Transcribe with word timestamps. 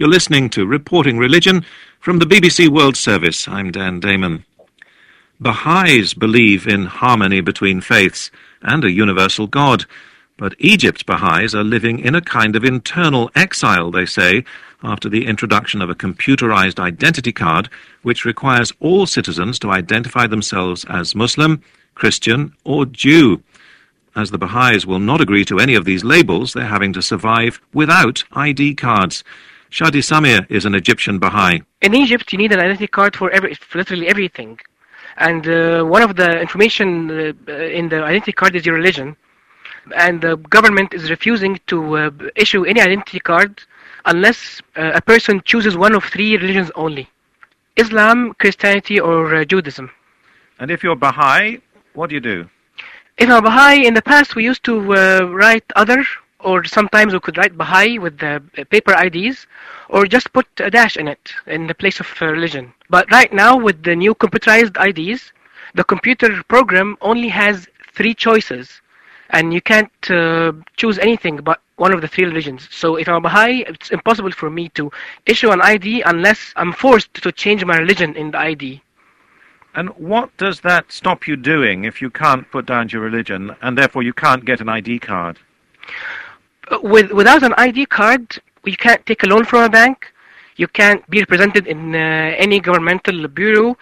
You're 0.00 0.08
listening 0.08 0.48
to 0.50 0.64
Reporting 0.64 1.18
Religion 1.18 1.62
from 1.98 2.20
the 2.20 2.24
BBC 2.24 2.68
World 2.68 2.96
Service. 2.96 3.46
I'm 3.46 3.70
Dan 3.70 4.00
Damon. 4.00 4.46
Baha'is 5.38 6.14
believe 6.14 6.66
in 6.66 6.86
harmony 6.86 7.42
between 7.42 7.82
faiths 7.82 8.30
and 8.62 8.82
a 8.82 8.90
universal 8.90 9.46
God, 9.46 9.84
but 10.38 10.54
Egypt's 10.58 11.02
Baha'is 11.02 11.54
are 11.54 11.62
living 11.62 11.98
in 11.98 12.14
a 12.14 12.22
kind 12.22 12.56
of 12.56 12.64
internal 12.64 13.30
exile, 13.34 13.90
they 13.90 14.06
say, 14.06 14.42
after 14.82 15.10
the 15.10 15.26
introduction 15.26 15.82
of 15.82 15.90
a 15.90 15.94
computerized 15.94 16.80
identity 16.80 17.30
card 17.30 17.68
which 18.00 18.24
requires 18.24 18.72
all 18.80 19.04
citizens 19.04 19.58
to 19.58 19.70
identify 19.70 20.26
themselves 20.26 20.86
as 20.88 21.14
Muslim, 21.14 21.62
Christian, 21.94 22.54
or 22.64 22.86
Jew. 22.86 23.42
As 24.16 24.30
the 24.30 24.38
Baha'is 24.38 24.86
will 24.86 24.98
not 24.98 25.20
agree 25.20 25.44
to 25.44 25.58
any 25.58 25.74
of 25.74 25.84
these 25.84 26.04
labels, 26.04 26.54
they're 26.54 26.64
having 26.64 26.94
to 26.94 27.02
survive 27.02 27.60
without 27.74 28.24
ID 28.32 28.76
cards. 28.76 29.22
Shady 29.70 30.00
Samir 30.00 30.46
is 30.50 30.64
an 30.66 30.74
Egyptian 30.74 31.20
Baha'i. 31.20 31.62
In 31.80 31.94
Egypt, 31.94 32.32
you 32.32 32.38
need 32.38 32.52
an 32.52 32.58
identity 32.58 32.88
card 32.88 33.14
for, 33.14 33.30
every, 33.30 33.54
for 33.54 33.78
literally 33.78 34.08
everything. 34.08 34.58
And 35.16 35.46
uh, 35.48 35.84
one 35.84 36.02
of 36.02 36.16
the 36.16 36.40
information 36.40 37.10
uh, 37.10 37.52
in 37.52 37.88
the 37.88 38.02
identity 38.02 38.32
card 38.32 38.56
is 38.56 38.66
your 38.66 38.74
religion. 38.74 39.16
And 39.96 40.20
the 40.20 40.36
government 40.36 40.92
is 40.92 41.08
refusing 41.08 41.60
to 41.68 41.96
uh, 41.96 42.10
issue 42.34 42.64
any 42.64 42.80
identity 42.80 43.20
card 43.20 43.62
unless 44.06 44.60
uh, 44.76 44.90
a 44.94 45.00
person 45.00 45.40
chooses 45.44 45.76
one 45.76 45.94
of 45.94 46.04
three 46.04 46.36
religions 46.36 46.70
only 46.74 47.08
Islam, 47.76 48.34
Christianity, 48.38 48.98
or 48.98 49.34
uh, 49.34 49.44
Judaism. 49.44 49.90
And 50.58 50.70
if 50.70 50.82
you're 50.82 50.96
Baha'i, 50.96 51.60
what 51.94 52.08
do 52.08 52.14
you 52.16 52.20
do? 52.20 52.50
If 53.16 53.30
I'm 53.30 53.44
Baha'i, 53.44 53.86
in 53.86 53.94
the 53.94 54.02
past 54.02 54.34
we 54.34 54.42
used 54.44 54.64
to 54.64 54.94
uh, 54.94 55.20
write 55.30 55.64
other 55.76 56.04
or 56.42 56.64
sometimes 56.64 57.12
we 57.12 57.20
could 57.20 57.38
write 57.38 57.56
Baha'i 57.56 57.98
with 57.98 58.18
the 58.18 58.42
paper 58.70 58.92
IDs, 58.92 59.46
or 59.88 60.06
just 60.06 60.32
put 60.32 60.46
a 60.58 60.70
dash 60.70 60.96
in 60.96 61.08
it 61.08 61.32
in 61.46 61.66
the 61.66 61.74
place 61.74 62.00
of 62.00 62.20
religion. 62.20 62.72
But 62.88 63.10
right 63.10 63.32
now, 63.32 63.56
with 63.56 63.82
the 63.82 63.96
new 63.96 64.14
computerized 64.14 64.76
IDs, 64.88 65.32
the 65.74 65.84
computer 65.84 66.42
program 66.44 66.96
only 67.00 67.28
has 67.28 67.68
three 67.94 68.14
choices, 68.14 68.80
and 69.30 69.54
you 69.54 69.60
can't 69.60 70.10
uh, 70.10 70.52
choose 70.76 70.98
anything 70.98 71.36
but 71.36 71.60
one 71.76 71.92
of 71.92 72.00
the 72.00 72.08
three 72.08 72.24
religions. 72.24 72.68
So 72.70 72.96
if 72.96 73.08
I'm 73.08 73.16
a 73.16 73.20
Baha'i, 73.20 73.64
it's 73.66 73.90
impossible 73.90 74.32
for 74.32 74.50
me 74.50 74.68
to 74.70 74.90
issue 75.26 75.50
an 75.50 75.60
ID 75.62 76.02
unless 76.02 76.52
I'm 76.56 76.72
forced 76.72 77.14
to 77.14 77.32
change 77.32 77.64
my 77.64 77.76
religion 77.76 78.16
in 78.16 78.32
the 78.32 78.38
ID. 78.38 78.82
And 79.74 79.90
what 79.90 80.36
does 80.36 80.60
that 80.60 80.90
stop 80.90 81.28
you 81.28 81.36
doing 81.36 81.84
if 81.84 82.02
you 82.02 82.10
can't 82.10 82.50
put 82.50 82.66
down 82.66 82.88
your 82.88 83.02
religion, 83.02 83.54
and 83.62 83.78
therefore 83.78 84.02
you 84.02 84.12
can't 84.12 84.44
get 84.44 84.60
an 84.60 84.68
ID 84.68 84.98
card? 84.98 85.38
With 86.82 87.12
without 87.12 87.42
an 87.42 87.54
ID 87.56 87.86
card, 87.86 88.38
you 88.64 88.76
can't 88.76 89.04
take 89.06 89.22
a 89.22 89.26
loan 89.26 89.44
from 89.44 89.62
a 89.64 89.68
bank. 89.68 90.12
You 90.56 90.68
can't 90.68 91.08
be 91.08 91.20
represented 91.20 91.66
in 91.66 91.94
uh, 91.94 91.98
any 92.36 92.60
governmental 92.60 93.26
bureau. 93.28 93.76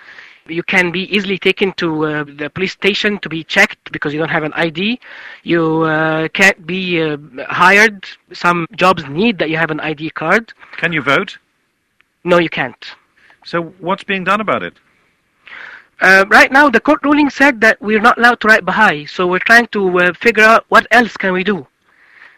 You 0.47 0.63
can 0.63 0.91
be 0.91 1.03
easily 1.15 1.37
taken 1.37 1.73
to 1.75 2.07
uh, 2.07 2.25
the 2.25 2.49
police 2.49 2.73
station 2.73 3.19
to 3.19 3.29
be 3.29 3.45
checked 3.45 3.93
because 3.93 4.15
you 4.15 4.19
don't 4.19 4.31
have 4.31 4.45
an 4.45 4.55
ID. 4.55 4.99
You 5.43 5.83
uh, 5.83 6.29
can't 6.29 6.67
be 6.67 7.03
uh, 7.03 7.19
hired. 7.49 8.07
Some 8.33 8.67
jobs 8.75 9.05
need 9.07 9.39
that 9.39 9.51
you 9.51 9.59
have 9.59 9.71
an 9.71 9.81
ID 9.81 10.11
card. 10.11 10.55
Can 10.79 10.93
you 10.93 11.03
vote? 11.03 11.37
No, 12.25 12.39
you 12.39 12.49
can't. 12.49 12.83
So 13.45 13.75
what's 13.81 14.05
being 14.05 14.25
done 14.25 14.41
about 14.41 14.63
it? 14.63 14.75
Uh, 16.01 16.25
right 16.29 16.51
now, 16.53 16.71
the 16.71 16.81
court 16.81 17.01
ruling 17.03 17.29
said 17.29 17.61
that 17.61 17.81
we're 17.83 18.01
not 18.01 18.17
allowed 18.19 18.41
to 18.41 18.49
write 18.49 18.65
Baha'i, 18.65 19.05
so 19.05 19.27
we're 19.27 19.41
trying 19.41 19.67
to 19.69 19.99
uh, 19.99 20.13
figure 20.15 20.45
out 20.45 20.65
what 20.69 20.87
else 20.93 21.17
can 21.17 21.33
we 21.33 21.43
do 21.43 21.67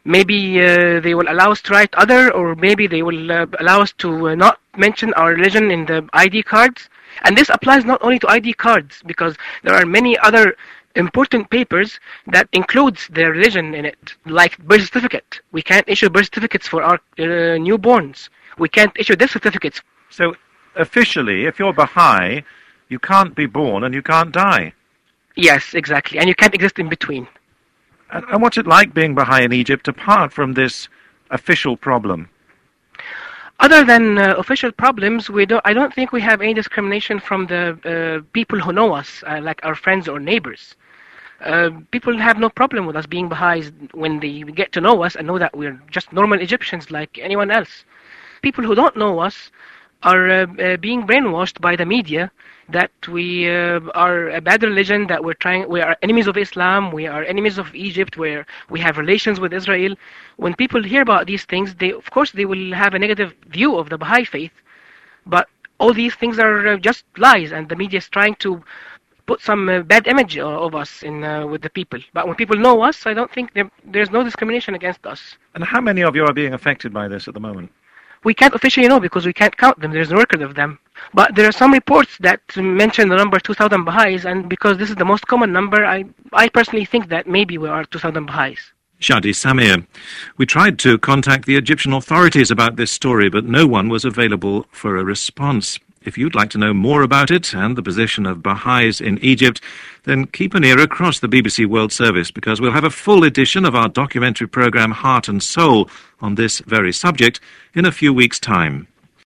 maybe 0.05 0.61
uh, 0.61 1.01
they 1.01 1.15
will 1.15 1.29
allow 1.29 1.53
us 1.53 1.61
to 1.63 1.73
write 1.73 1.95
other 1.95 2.33
or 2.33 2.55
maybe 2.55 2.87
they 2.87 3.03
will 3.03 3.31
uh, 3.31 3.47
allow 3.59 3.83
us 3.83 3.93
to 3.93 4.29
uh, 4.29 4.35
not 4.35 4.61
mention 4.77 5.13
our 5.15 5.33
religion 5.35 5.71
in 5.71 5.87
the 5.87 6.09
ID 6.13 6.43
cards. 6.43 6.89
And 7.23 7.37
this 7.37 7.49
applies 7.49 7.85
not 7.85 8.03
only 8.03 8.19
to 8.21 8.29
ID 8.29 8.55
cards 8.55 9.03
because 9.05 9.37
there 9.63 9.75
are 9.75 9.85
many 9.85 10.19
other 10.19 10.57
important 10.97 11.51
papers 11.51 12.01
that 12.27 12.49
includes 12.53 13.07
their 13.09 13.31
religion 13.31 13.75
in 13.75 13.85
it 13.85 14.15
like 14.27 14.59
birth 14.59 14.83
certificate. 14.83 15.41
We 15.53 15.63
can't 15.63 15.89
issue 15.89 16.11
birth 16.11 16.27
certificates 16.27 16.67
for 16.67 16.83
our 16.83 16.95
uh, 17.19 17.59
newborns. 17.59 18.29
We 18.59 18.69
can't 18.69 18.93
issue 18.99 19.17
death 19.17 19.31
certificates. 19.31 19.83
So 20.11 20.35
officially 20.77 21.47
if 21.47 21.59
you're 21.59 21.73
Baha'i 21.73 22.43
you 22.89 22.99
can't 22.99 23.35
be 23.35 23.47
born 23.47 23.85
and 23.85 23.95
you 23.95 24.03
can't 24.03 24.33
die. 24.33 24.73
Yes 25.37 25.75
exactly. 25.75 26.19
And 26.19 26.29
you 26.29 26.35
can't 26.35 26.55
exist 26.55 26.79
in 26.79 26.89
between 26.89 27.29
and, 28.13 28.43
what's 28.43 28.59
it 28.59 28.67
like 28.67 28.95
being 28.95 29.15
Baha'i 29.15 29.45
in 29.45 29.53
Egypt 29.53 29.89
apart 29.89 30.33
from 30.33 30.53
this 30.53 30.89
official 31.31 31.77
problem? 31.77 32.29
Other 33.61 33.85
than 33.85 34.19
uh, 34.19 34.35
official 34.39 34.73
problems, 34.73 35.29
we 35.29 35.45
don't, 35.45 35.61
I 35.67 35.75
don't 35.75 35.95
think 35.95 36.13
we 36.13 36.23
have 36.23 36.41
any 36.41 36.55
discrimination 36.55 37.21
from 37.21 37.47
the 37.47 37.63
uh, 37.85 38.27
people 38.33 38.59
who 38.59 38.73
know 38.73 38.95
us, 38.95 39.23
uh, 39.27 39.41
like 39.43 39.61
our 39.63 39.75
friends 39.75 40.09
or 40.09 40.19
neighbors. 40.19 40.77
Uh, 41.45 41.71
people 41.91 42.17
have 42.19 42.39
no 42.39 42.49
problem 42.49 42.87
with 42.87 42.97
us 42.97 43.07
being 43.07 43.29
Baha'is 43.29 43.71
when 43.93 44.21
they 44.21 44.43
get 44.43 44.73
to 44.73 44.81
know 44.81 45.03
us 45.03 45.15
and 45.15 45.27
know 45.27 45.39
that 45.39 45.57
we're 45.57 45.81
just 45.91 46.13
normal 46.13 46.41
Egyptians 46.41 46.91
like 46.91 47.19
anyone 47.19 47.51
else. 47.51 47.85
People 48.43 48.65
who 48.65 48.75
don't 48.75 48.97
know 48.97 49.19
us 49.19 49.51
are 50.03 50.29
uh, 50.31 50.47
uh, 50.47 50.77
being 50.79 51.07
brainwashed 51.07 51.61
by 51.61 51.77
the 51.77 51.85
media 51.85 52.31
that 52.69 52.93
we 53.09 53.51
uh, 53.51 53.81
are 53.95 54.31
a 54.31 54.41
bad 54.41 54.63
religion, 54.63 55.07
that 55.09 55.25
we're 55.25 55.35
trying, 55.35 55.69
we 55.69 55.81
are 55.81 55.97
enemies 56.03 56.27
of 56.27 56.37
Islam, 56.37 56.93
we 56.93 57.07
are 57.07 57.25
enemies 57.25 57.59
of 57.59 57.75
Egypt, 57.75 58.17
where 58.17 58.47
we 58.69 58.79
have 58.81 58.97
relations 58.97 59.41
with 59.41 59.53
Israel. 59.53 59.95
When 60.37 60.55
people 60.55 60.83
hear 60.83 61.03
about 61.03 61.27
these 61.27 61.45
things, 61.45 61.75
they, 61.75 61.93
of 61.93 62.11
course, 62.11 62.31
they 62.31 62.45
will 62.45 62.73
have 62.73 62.95
a 62.95 62.99
negative 62.99 63.35
view 63.49 63.77
of 63.77 63.89
the 63.89 63.99
Baha'i 63.99 64.25
faith, 64.25 64.53
but 65.27 65.49
all 65.79 65.93
these 65.93 66.15
things 66.15 66.39
are 66.39 66.79
just 66.79 67.05
lies, 67.17 67.53
and 67.53 67.69
the 67.69 67.77
media 67.77 67.99
is 67.99 68.09
trying 68.09 68.37
to 68.37 68.63
put 69.27 69.41
some 69.41 69.85
bad 69.87 70.07
image 70.07 70.39
of 70.39 70.75
us 70.75 71.03
in 71.03 71.25
uh, 71.25 71.47
with 71.47 71.63
the 71.63 71.71
people. 71.71 72.01
But 72.13 72.27
when 72.27 72.37
people 72.37 72.57
know 72.57 72.83
us, 72.83 73.07
I 73.07 73.15
don't 73.15 73.33
think 73.33 73.53
there, 73.55 73.71
there's 73.85 74.11
no 74.11 74.23
discrimination 74.23 74.75
against 74.75 75.07
us. 75.07 75.37
And 75.55 75.65
how 75.65 75.81
many 75.81 76.03
of 76.03 76.17
you 76.17 76.25
are 76.25 76.33
being 76.33 76.55
affected 76.55 76.93
by 76.93 77.09
this 77.09 77.29
at 77.29 77.35
the 77.35 77.41
moment? 77.41 77.71
We 78.25 78.35
can't 78.35 78.55
officially 78.55 78.87
know 78.89 79.01
because 79.01 79.25
we 79.25 79.33
can't 79.33 79.57
count 79.57 79.81
them. 79.81 79.93
There's 79.93 80.11
no 80.11 80.19
record 80.19 80.43
of 80.43 80.55
them. 80.55 80.79
But 81.15 81.35
there 81.35 81.49
are 81.49 81.53
some 81.53 81.73
reports 81.73 82.19
that 82.21 82.41
mention 82.57 83.09
the 83.09 83.17
number 83.17 83.41
2,000 83.41 83.85
Baha'is, 83.85 84.27
and 84.27 84.49
because 84.49 84.77
this 84.77 84.91
is 84.91 84.97
the 84.97 85.05
most 85.05 85.27
common 85.27 85.53
number, 85.53 85.85
I, 85.85 86.05
I 86.33 86.49
personally 86.51 86.85
think 86.85 87.09
that 87.09 87.27
maybe 87.27 87.57
we 87.57 87.69
are 87.69 87.85
2,000 87.85 88.27
Baha'is. 88.27 88.73
Shady 88.99 89.33
Samir. 89.33 89.87
We 90.37 90.45
tried 90.45 90.79
to 90.81 90.99
contact 90.99 91.47
the 91.47 91.57
Egyptian 91.57 91.95
authorities 91.95 92.51
about 92.51 92.77
this 92.77 92.91
story, 92.91 93.31
but 93.31 93.47
no 93.47 93.67
one 93.67 93.89
was 93.89 94.05
available 94.05 94.67
for 94.71 94.99
a 94.99 95.05
response. 95.05 95.79
If 96.03 96.17
you'd 96.17 96.35
like 96.35 96.49
to 96.51 96.59
know 96.59 96.73
more 96.73 97.03
about 97.03 97.31
it 97.31 97.53
and 97.53 97.77
the 97.77 97.83
position 97.83 98.25
of 98.25 98.43
Baha'is 98.43 99.03
in 99.03 99.19
Egypt, 99.19 99.61
then 100.05 100.25
keep 100.25 100.55
an 100.55 100.65
ear 100.65 100.81
across 100.81 101.21
the 101.21 101.29
BBC 101.29 101.67
World 101.67 101.93
Service 101.93 102.31
because 102.31 102.59
we'll 102.59 102.73
have 102.73 102.85
a 102.85 102.91
full 102.91 103.23
edition 103.23 103.67
of 103.67 103.75
our 103.75 103.87
documentary 103.87 104.49
programme 104.49 104.93
Heart 104.93 105.29
and 105.29 105.43
Soul 105.43 105.91
on 106.23 106.37
this 106.37 106.61
very 106.61 106.91
subject 106.91 107.39
in 107.75 107.85
a 107.85 107.93
few 107.93 108.15
weeks' 108.15 108.41
time. 108.41 108.89